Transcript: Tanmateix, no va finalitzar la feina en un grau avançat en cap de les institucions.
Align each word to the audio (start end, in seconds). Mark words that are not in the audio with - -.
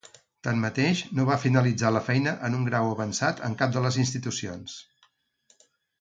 Tanmateix, 0.45 1.01
no 1.19 1.25
va 1.27 1.35
finalitzar 1.43 1.91
la 1.97 2.01
feina 2.07 2.33
en 2.49 2.57
un 2.61 2.65
grau 2.71 2.89
avançat 2.95 3.45
en 3.49 3.59
cap 3.61 3.77
de 3.77 3.85
les 3.87 4.01
institucions. 4.05 4.79